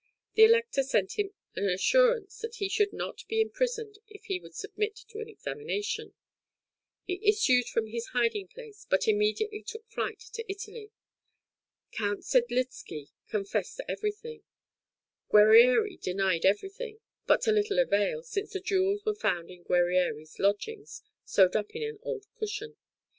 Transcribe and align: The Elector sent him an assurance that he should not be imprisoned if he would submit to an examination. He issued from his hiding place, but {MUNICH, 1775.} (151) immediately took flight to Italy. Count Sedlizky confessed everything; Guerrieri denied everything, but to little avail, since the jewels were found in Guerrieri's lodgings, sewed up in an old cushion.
The 0.33 0.45
Elector 0.45 0.81
sent 0.81 1.19
him 1.19 1.29
an 1.55 1.69
assurance 1.69 2.39
that 2.39 2.55
he 2.55 2.67
should 2.69 2.91
not 2.91 3.21
be 3.27 3.39
imprisoned 3.39 3.99
if 4.07 4.23
he 4.23 4.39
would 4.39 4.55
submit 4.55 4.95
to 5.09 5.19
an 5.19 5.29
examination. 5.29 6.15
He 7.05 7.19
issued 7.23 7.67
from 7.67 7.85
his 7.85 8.07
hiding 8.07 8.47
place, 8.47 8.87
but 8.89 9.05
{MUNICH, 9.05 9.41
1775.} 9.41 9.45
(151) 9.45 9.61
immediately 9.61 9.63
took 9.63 9.85
flight 9.91 10.19
to 10.33 10.45
Italy. 10.51 10.91
Count 11.91 12.23
Sedlizky 12.25 13.11
confessed 13.27 13.79
everything; 13.87 14.41
Guerrieri 15.29 15.97
denied 16.01 16.45
everything, 16.47 16.99
but 17.27 17.43
to 17.43 17.51
little 17.51 17.77
avail, 17.77 18.23
since 18.23 18.53
the 18.53 18.59
jewels 18.59 19.05
were 19.05 19.13
found 19.13 19.51
in 19.51 19.61
Guerrieri's 19.63 20.39
lodgings, 20.39 21.03
sewed 21.25 21.55
up 21.55 21.75
in 21.75 21.83
an 21.83 21.99
old 22.01 22.25
cushion. 22.33 22.75